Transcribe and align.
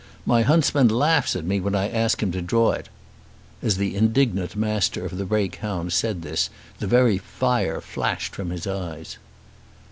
My 0.25 0.41
huntsman 0.41 0.87
laughs 0.87 1.35
at 1.35 1.45
me 1.45 1.59
when 1.59 1.75
I 1.75 1.87
ask 1.87 2.23
him 2.23 2.31
to 2.31 2.41
draw 2.41 2.71
it." 2.71 2.89
As 3.61 3.77
the 3.77 3.95
indignant 3.95 4.55
Master 4.55 5.05
of 5.05 5.15
the 5.15 5.25
Brake 5.25 5.57
Hounds 5.57 5.93
said 5.93 6.23
this 6.23 6.49
the 6.79 6.87
very 6.87 7.19
fire 7.19 7.79
flashed 7.81 8.33
from 8.33 8.49
his 8.49 8.65
eyes. 8.65 9.19